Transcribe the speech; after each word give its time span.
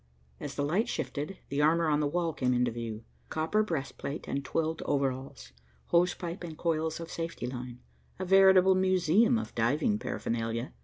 As 0.39 0.55
the 0.55 0.63
light 0.63 0.89
shifted, 0.89 1.37
the 1.49 1.61
armor 1.61 1.87
on 1.87 1.99
the 1.99 2.07
wall 2.07 2.33
came 2.33 2.55
into 2.55 2.71
view; 2.71 3.03
copper 3.29 3.61
breastplate 3.61 4.27
and 4.27 4.43
twilled 4.43 4.81
overalls, 4.87 5.51
hosepipe 5.91 6.43
and 6.43 6.57
coils 6.57 6.99
of 6.99 7.11
safety 7.11 7.45
line; 7.45 7.81
a 8.17 8.25
veritable 8.25 8.73
museum 8.73 9.37
of 9.37 9.53
diving 9.53 9.99
paraphernalia. 9.99 10.73